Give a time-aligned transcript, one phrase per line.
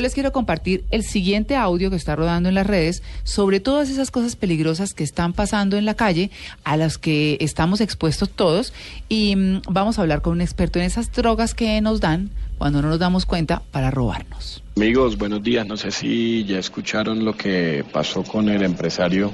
[0.00, 4.12] Les quiero compartir el siguiente audio que está rodando en las redes sobre todas esas
[4.12, 6.30] cosas peligrosas que están pasando en la calle,
[6.62, 8.72] a las que estamos expuestos todos,
[9.08, 12.80] y mm, vamos a hablar con un experto en esas drogas que nos dan cuando
[12.80, 14.62] no nos damos cuenta para robarnos.
[14.76, 15.66] Amigos, buenos días.
[15.66, 19.32] No sé si ya escucharon lo que pasó con el empresario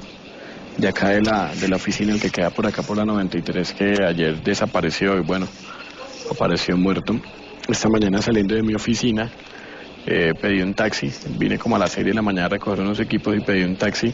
[0.77, 3.71] de acá de la, de la oficina, el que queda por acá por la 93,
[3.71, 5.47] que ayer desapareció y bueno,
[6.31, 7.21] apareció muerto.
[7.67, 9.31] Esta mañana saliendo de mi oficina,
[10.05, 12.99] eh, pedí un taxi, vine como a las 6 de la mañana a recoger unos
[12.99, 14.13] equipos y pedí un taxi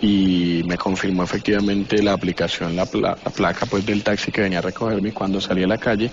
[0.00, 4.58] y me confirmó efectivamente la aplicación, la, pla- la placa pues del taxi que venía
[4.58, 6.10] a recogerme y cuando salí a la calle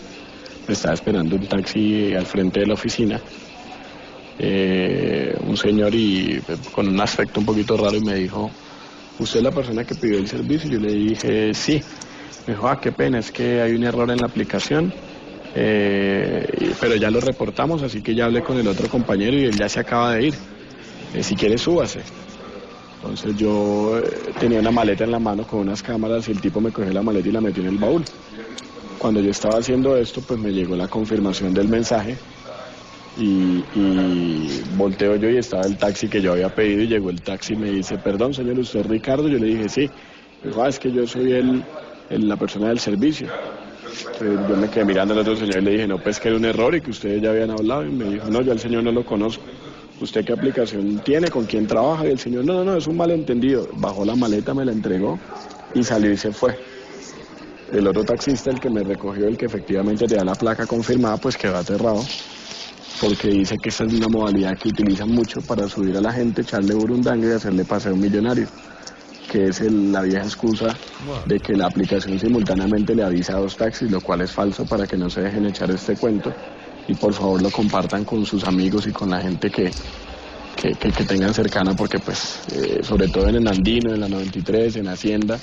[0.68, 3.22] me estaba esperando un taxi al frente de la oficina,
[4.38, 8.52] eh, un señor y eh, con un aspecto un poquito raro y me dijo,
[9.18, 10.70] ¿usted es la persona que pidió el servicio?
[10.70, 11.82] Yo le dije, sí.
[12.46, 14.94] Me dijo, ah, qué pena, es que hay un error en la aplicación.
[15.54, 19.58] Eh, pero ya lo reportamos, así que ya hablé con el otro compañero y él
[19.58, 20.36] ya se acaba de ir.
[21.14, 22.06] Eh, si quiere, súbase.
[23.02, 26.62] Entonces yo eh, tenía una maleta en la mano con unas cámaras y el tipo
[26.62, 28.10] me cogió la maleta y la metió en el baúl.
[28.98, 32.22] Cuando yo estaba haciendo esto, pues me llegó la confirmación del mensaje
[33.14, 37.22] y, y volteo yo y estaba el taxi que yo había pedido y llegó el
[37.24, 39.28] taxi y me dice, perdón señor, ¿usted es Ricardo?
[39.30, 39.94] Yo le dije, sí.
[40.42, 41.68] Dijo, ah, es que yo soy el-
[42.10, 43.34] la persona del servicio.
[43.90, 46.38] Entonces, yo me quedé mirando al otro señor y le dije, no, pues que era
[46.38, 47.86] un error y que ustedes ya habían hablado.
[47.86, 49.44] Y me dijo, no, yo al señor no lo conozco.
[50.02, 51.30] ¿Usted qué aplicación tiene?
[51.30, 52.08] ¿Con quién trabaja?
[52.08, 53.68] Y el señor, no, no, no, es un malentendido.
[53.74, 55.20] Bajó la maleta, me la entregó
[55.74, 56.58] y salió y se fue.
[57.72, 61.18] El otro taxista, el que me recogió, el que efectivamente te da la placa confirmada,
[61.18, 62.04] pues quedó aterrado.
[63.02, 66.42] Porque dice que esta es una modalidad que utilizan mucho para subir a la gente,
[66.42, 68.48] echarle burundanga y hacerle paseo millonario
[69.32, 70.76] que es el- la vieja excusa
[71.26, 74.86] de que la aplicación simultáneamente le avisa a dos taxis, lo cual es falso para
[74.88, 76.34] que no se dejen echar este cuento
[76.88, 79.72] y por favor lo compartan con sus amigos y con la gente que,
[80.56, 84.10] que, que- que tengan cercana porque pues eh, sobre todo en el Andino, en la
[84.10, 85.40] 93, en Hacienda,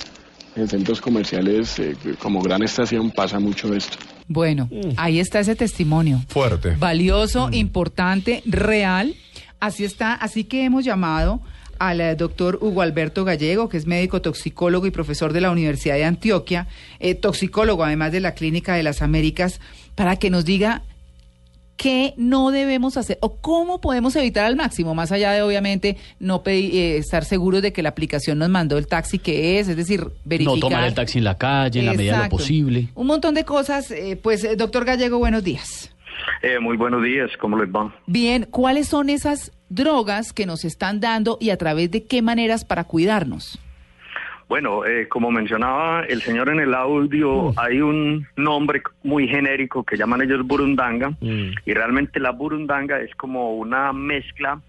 [0.55, 3.97] en centros comerciales eh, como gran estación pasa mucho esto.
[4.27, 4.67] Bueno,
[4.97, 6.21] ahí está ese testimonio.
[6.27, 6.75] Fuerte.
[6.77, 9.15] valioso, importante, real.
[9.59, 11.39] Así está, así que hemos llamado
[11.79, 15.95] al eh, doctor Hugo Alberto Gallego, que es médico toxicólogo y profesor de la Universidad
[15.95, 16.67] de Antioquia,
[16.99, 19.59] eh, toxicólogo además de la Clínica de las Américas,
[19.95, 20.83] para que nos diga
[21.75, 26.43] qué no debemos hacer o cómo podemos evitar al máximo, más allá de obviamente no
[26.43, 29.77] pedi- eh, estar seguros de que la aplicación nos mandó el taxi que es, es
[29.77, 30.55] decir, verificar.
[30.55, 32.87] No tomar el taxi en la calle, en la medida de lo posible.
[32.95, 33.91] Un montón de cosas.
[33.91, 35.91] eh, pues, eh, doctor Gallego, buenos días.
[36.41, 37.93] Eh, muy buenos días, ¿cómo les va?
[38.07, 42.65] Bien, ¿cuáles son esas drogas que nos están dando y a través de qué maneras
[42.65, 43.59] para cuidarnos?
[44.47, 49.97] Bueno, eh, como mencionaba el señor en el audio, hay un nombre muy genérico que
[49.97, 54.61] llaman ellos burundanga y realmente la burundanga es como una mezcla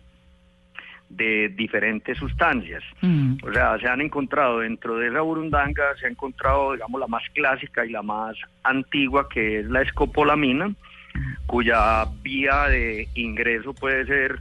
[1.08, 2.82] de diferentes sustancias.
[3.00, 7.06] Mm, O sea, se han encontrado dentro de esa burundanga, se ha encontrado, digamos, la
[7.06, 10.74] más clásica y la más antigua, que es la escopolamina,
[11.46, 14.40] cuya vía de ingreso puede ser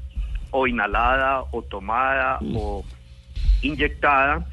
[0.51, 2.85] o inhalada o tomada o
[3.61, 4.45] inyectada.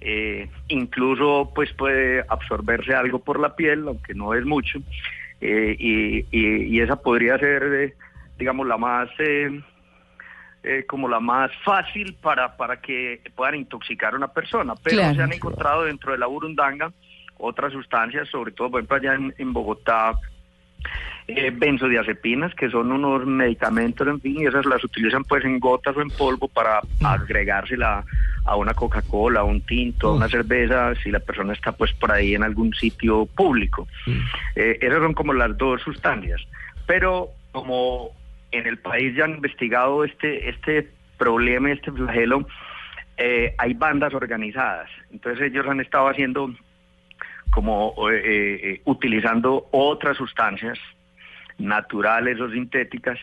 [0.00, 4.78] Eh, incluso pues puede absorberse algo por la piel, aunque no es mucho.
[5.40, 7.94] Eh, y, y- y esa podría ser, eh,
[8.38, 9.08] digamos, la más...
[10.88, 14.74] como la más fácil para, para que puedan intoxicar a una persona.
[14.82, 15.14] Pero Claro.
[15.16, 16.92] se han encontrado dentro de la burundanga
[17.38, 20.16] otras sustancias, sobre todo, por ejemplo, allá en, en Bogotá,
[21.28, 25.96] eh, benzodiazepinas, que son unos medicamentos, en fin, y esas las utilizan pues en gotas
[25.96, 28.04] o en polvo para agregársela
[28.44, 32.10] a una Coca-Cola, a un tinto, a una cerveza, si la persona está pues por
[32.10, 33.86] ahí en algún sitio público.
[34.56, 36.40] Eh, esas son como las dos sustancias.
[36.86, 38.10] Pero como
[38.50, 42.46] en el país ya han investigado este, este problema, este flagelo,
[43.16, 44.90] eh, hay bandas organizadas.
[45.12, 46.52] Entonces ellos han estado haciendo
[47.50, 50.78] como eh, eh, utilizando otras sustancias
[51.58, 53.18] naturales o sintéticas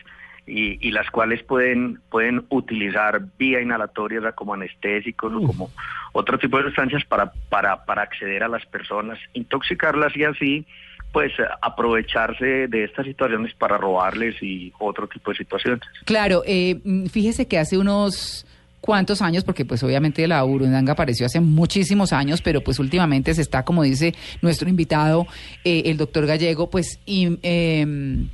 [0.46, 5.70] y, y las cuales pueden pueden utilizar vía inhalatoria o sea, como anestésicos o como
[6.12, 10.66] otro tipo de sustancias para, para, para acceder a las personas, intoxicarlas y así
[11.12, 15.80] pues aprovecharse de estas situaciones para robarles y otro tipo de situaciones.
[16.04, 18.46] Claro, eh, mm, fíjese que hace unos
[18.80, 23.42] cuantos años, porque pues obviamente la burundanga apareció hace muchísimos años, pero pues últimamente se
[23.42, 25.26] está, como dice nuestro invitado,
[25.64, 28.28] eh, el doctor Gallego, pues in- em,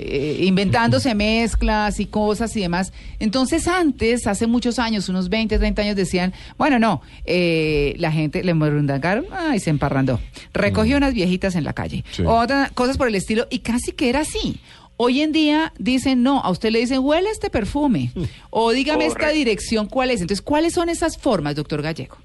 [0.00, 2.92] eh, inventándose mezclas y cosas y demás.
[3.18, 8.44] Entonces antes, hace muchos años, unos 20, 30 años, decían, bueno, no, eh, la gente
[8.44, 10.20] le burundangaron, ay, se emparrandó.
[10.54, 12.04] Recogió unas viejitas en la calle.
[12.12, 12.22] Sí.
[12.24, 14.60] Otra, cosas por el estilo, y casi que era así.
[15.00, 18.10] Hoy en día dicen, no, a usted le dicen, huele este perfume,
[18.50, 20.20] o dígame esta dirección, ¿cuál es?
[20.20, 22.16] Entonces, ¿cuáles son esas formas, doctor Gallego?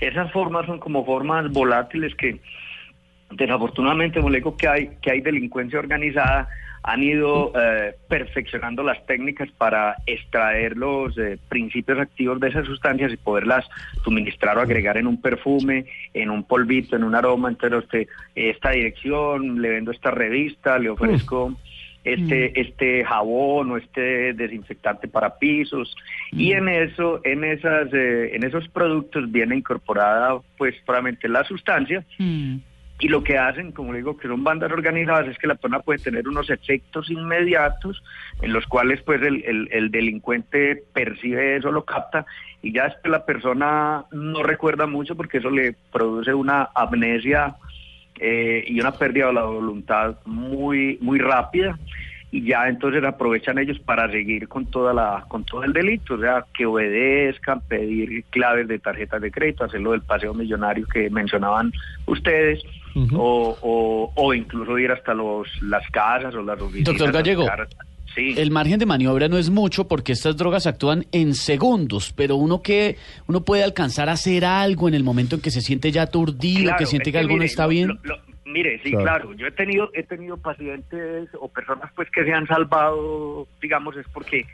[0.00, 2.40] Esas formas son como formas volátiles que
[3.32, 6.48] desafortunadamente, como le digo, que hay, que hay delincuencia organizada,
[6.82, 13.12] han ido eh, perfeccionando las técnicas para extraer los eh, principios activos de esas sustancias
[13.12, 13.68] y poderlas
[14.02, 15.84] suministrar o agregar en un perfume,
[16.14, 17.50] en un polvito, en un aroma.
[17.50, 21.54] Entonces, usted, esta dirección, le vendo esta revista, le ofrezco
[22.14, 25.94] este este jabón o este desinfectante para pisos.
[26.32, 32.04] Y en eso en esas eh, en esos productos viene incorporada pues probablemente la sustancia.
[32.18, 32.56] Mm.
[33.00, 36.00] y lo que hacen, como digo, que son bandas organizadas, es que la persona puede
[36.00, 38.02] tener unos efectos inmediatos
[38.42, 42.26] en los cuales pues el, el- el delincuente percibe eso, lo capta
[42.60, 47.54] y ya después la persona no recuerda mucho porque eso le produce una amnesia
[48.18, 51.78] eh, y una pérdida de la voluntad muy muy rápida
[52.30, 56.20] y ya entonces aprovechan ellos para seguir con toda la con todo el delito, o
[56.20, 61.72] sea, que obedezcan, pedir claves de tarjetas de crédito, hacerlo del paseo millonario que mencionaban
[62.06, 62.62] ustedes,
[63.14, 66.98] o, o, o incluso ir hasta los las casas o las oficinas.
[66.98, 67.46] Doctor Gallego,
[68.14, 68.34] Sí.
[68.36, 72.62] El margen de maniobra no es mucho porque estas drogas actúan en segundos, pero uno
[72.62, 72.96] que
[73.26, 76.62] uno puede alcanzar a hacer algo en el momento en que se siente ya aturdido,
[76.64, 77.88] Claro, que siente es que algo no está bien.
[77.88, 79.04] lo- lo- mire, sí, Claro.
[79.04, 79.32] claro.
[79.34, 84.06] Yo he tenido he tenido pacientes o personas pues que se han salvado, digamos, es
[84.12, 84.46] porque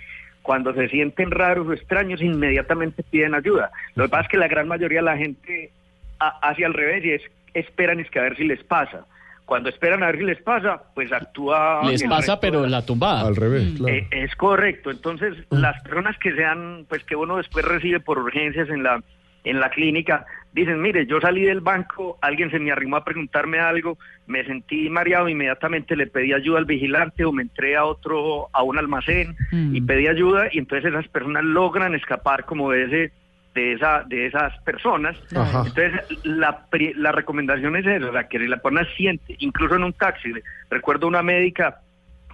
[0.42, 3.70] cuando se sienten raros o extraños inmediatamente piden ayuda.
[3.94, 5.70] Lo que pasa es que la gran mayoría de la gente
[6.18, 7.22] ha- hace al revés y es
[7.54, 9.06] esperan es que a ver si les pasa.
[9.44, 13.26] Cuando esperan a ver si les pasa, pues actúa Les pasa, pero la tumbada.
[13.28, 13.94] Al revés, claro.
[13.94, 14.90] eh, es correcto.
[14.90, 19.02] Entonces, las personas que sean, pues que uno después recibe por urgencias en la
[19.46, 20.24] en la clínica,
[20.54, 24.88] dicen, mire, yo salí del banco, alguien se me arrimó a preguntarme algo, me sentí
[24.88, 29.36] mareado, inmediatamente le pedí ayuda al vigilante o me entré a otro, a un almacén
[29.52, 29.76] Mm.
[29.76, 33.12] y pedí ayuda y entonces esas personas logran escapar como de ese
[33.54, 35.62] de esa de esas personas Ajá.
[35.66, 35.92] entonces
[36.24, 39.92] la pri- la recomendación es eso o sea que la persona siente incluso en un
[39.92, 40.32] taxi
[40.70, 41.80] recuerdo una médica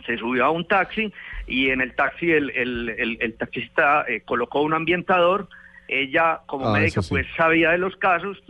[0.06, 1.12] se subió a un taxi
[1.46, 5.46] y en el taxi el, el, el, el taxista eh, colocó un ambientador.
[5.88, 7.10] Ella, como Ah, médica, sí.
[7.10, 8.40] pues sabía de los casos,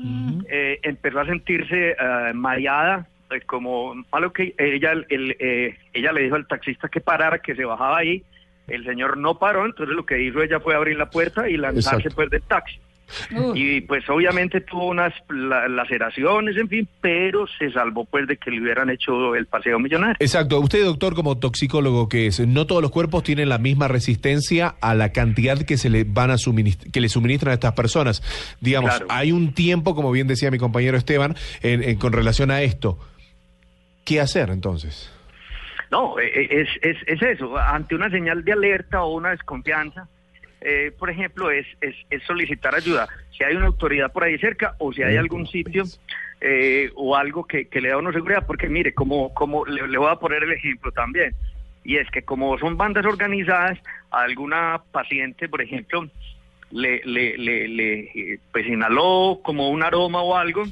[0.49, 6.13] eh, empezó a sentirse eh, mareada, pues, como malo que ella, el- el, eh, ella
[6.13, 8.23] le dijo al taxista que parara, que se bajaba ahí.
[8.69, 11.97] El señor no paró, entonces lo que hizo ella fue abrir la puerta y lanzarse
[12.09, 12.15] Exacto.
[12.17, 12.79] pues del taxi.
[13.57, 18.53] Y pues obviamente tuvo unas la- laceraciones, en fin, pero se salvó pues de que
[18.53, 20.15] le hubieran hecho el paseo millonario.
[20.21, 20.61] Exacto.
[20.61, 24.95] Usted, doctor, como toxicólogo que es, no todos los cuerpos tienen la misma resistencia a
[24.95, 28.23] la cantidad que se le van a suministrar, que le suministran a estas personas.
[28.61, 29.07] Digamos, Claro.
[29.09, 32.97] hay un tiempo, como bien decía mi compañero Esteban, en- en- con relación a esto.
[34.05, 35.11] ¿Qué hacer entonces?
[35.91, 40.09] No, eh, eh, es, es, es eso, ante una señal de alerta o una desconfianza,
[40.61, 43.09] eh, por ejemplo, es, es, es solicitar ayuda.
[43.37, 45.85] Si hay una autoridad por ahí cerca o si hay algún sitio
[46.41, 49.99] eh, o algo que, que le da una seguridad, porque mire, como, como le, le
[49.99, 51.35] voy a poner el ejemplo también,
[51.83, 53.79] y es que como son bandas organizadas,
[54.11, 56.09] a alguna paciente, por ejemplo,
[56.71, 60.65] le, le, le, le eh, pues inhaló como un aroma o algo,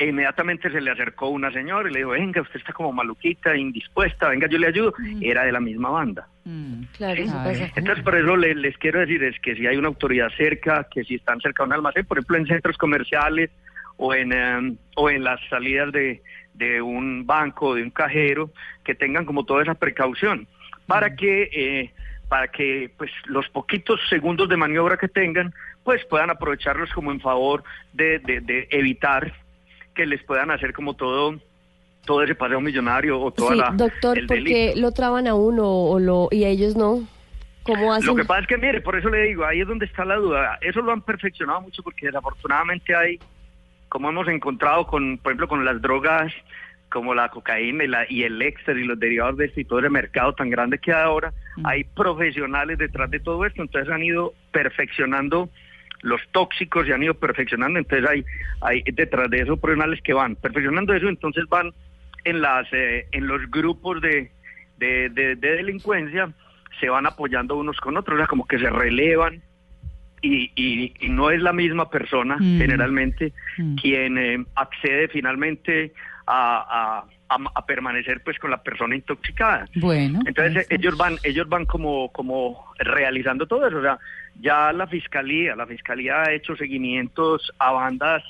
[0.00, 3.54] e inmediatamente se le acercó una señora y le dijo, venga, usted está como maluquita,
[3.56, 4.94] indispuesta, venga, yo le ayudo.
[5.20, 6.26] Era de la misma banda.
[6.44, 6.84] Mm.
[6.96, 7.50] Claro, eso Claro.
[7.50, 7.72] pasa.
[7.76, 11.04] Entonces, por eso le- les quiero decir es que si hay una autoridad cerca, que
[11.04, 13.50] si están cerca de un almacén, por ejemplo, en centros comerciales
[13.98, 16.22] o en, em, o en las salidas de,
[16.54, 18.50] de un banco o de un cajero,
[18.82, 20.48] que tengan como toda esa precaución
[20.86, 21.50] para que...
[21.52, 21.90] eh,
[22.30, 25.52] para que pues los poquitos segundos de maniobra que tengan
[25.82, 29.32] pues puedan aprovecharlos como en favor de, de- de evitar
[29.94, 31.34] que les puedan hacer como todo
[32.06, 34.54] todo ese paseo millonario o toda Sí, la doctor, el ¿por delito.
[34.54, 37.06] qué lo traban a uno o lo, y a ellos no?
[37.62, 38.06] ¿Cómo hacen?
[38.06, 40.16] Lo que pasa es que, mire, por eso le digo, ahí es donde está la
[40.16, 40.58] duda.
[40.62, 43.18] Eso lo han perfeccionado mucho porque desafortunadamente hay,
[43.90, 46.32] como hemos encontrado con, por ejemplo, con las drogas
[46.90, 49.78] como la cocaína y, la, y el éxter y los derivados de esto y todo
[49.78, 51.32] ese mercado tan grande que hay ahora,
[51.62, 55.48] hay profesionales detrás de todo esto, entonces han ido perfeccionando
[56.02, 58.24] los tóxicos y han ido perfeccionando, entonces hay,
[58.62, 61.72] hay detrás de eso profesionales que van perfeccionando eso, entonces van
[62.24, 64.30] en las eh, en los grupos de,
[64.78, 66.30] de, de- de delincuencia
[66.80, 69.42] se van apoyando unos con otros, o sea, como que se relevan
[70.22, 72.58] y, y, y no es la misma persona Mm.
[72.58, 73.74] generalmente Mm.
[73.76, 75.92] quien eh, accede finalmente
[76.26, 79.66] a, a, a- a permanecer pues con la persona intoxicada.
[79.76, 80.20] Bueno.
[80.26, 80.74] Entonces está.
[80.74, 83.78] ellos van, ellos van como, como realizando todo eso.
[83.78, 83.98] O sea,
[84.40, 88.22] ya la fiscalía, la fiscalía ha hecho seguimientos a bandas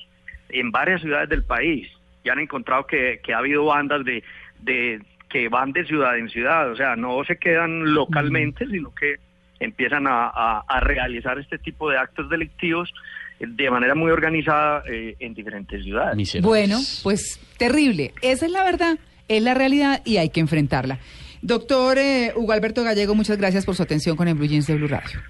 [0.50, 1.88] en varias ciudades del país.
[2.24, 4.22] Ya han encontrado que, que ha habido bandas de,
[4.60, 9.16] de que van de ciudad en ciudad, o sea, no se quedan localmente, sino que
[9.60, 12.92] empiezan a, a- a realizar este tipo de actos delictivos
[13.40, 16.16] de manera muy organizada eh, en diferentes ciudades.
[16.16, 16.46] Miserables.
[16.46, 18.12] Bueno, pues terrible.
[18.22, 20.98] Esa es la verdad, es la realidad y hay que enfrentarla.
[21.42, 24.74] Doctor eh, Hugo Alberto Gallego, muchas gracias por su atención con el Blue Jeans de
[24.74, 25.20] Blue Radio.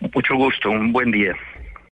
[0.00, 1.34] Mucho gusto, un buen día.